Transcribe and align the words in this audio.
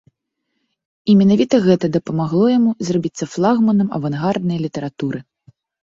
І 1.11 1.15
менавіта 1.19 1.55
гэта 1.67 1.85
дапамагло 1.99 2.45
яму 2.57 2.71
зрабіцца 2.91 3.25
флагманам 3.37 3.97
авангарднай 4.03 4.57
літаратуры. 4.69 5.19